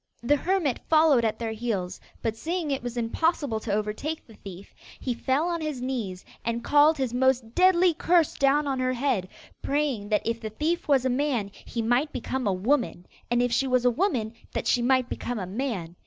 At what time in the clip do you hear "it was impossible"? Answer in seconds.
2.71-3.59